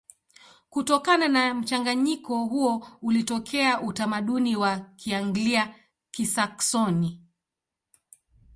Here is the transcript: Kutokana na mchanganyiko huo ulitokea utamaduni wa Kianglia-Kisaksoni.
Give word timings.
Kutokana 0.69 1.27
na 1.27 1.53
mchanganyiko 1.53 2.45
huo 2.45 2.87
ulitokea 3.01 3.81
utamaduni 3.81 4.55
wa 4.55 4.77
Kianglia-Kisaksoni. 4.79 7.21